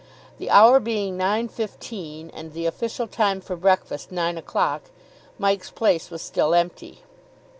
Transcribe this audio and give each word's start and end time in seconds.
The 0.39 0.49
hour 0.49 0.79
being 0.79 1.15
nine 1.15 1.47
fifteen, 1.47 2.31
and 2.31 2.53
the 2.53 2.65
official 2.65 3.05
time 3.07 3.39
for 3.39 3.55
breakfast 3.55 4.11
nine 4.11 4.35
o'clock, 4.35 4.89
Mike's 5.37 5.69
place 5.69 6.09
was 6.09 6.23
still 6.23 6.55
empty. 6.55 7.03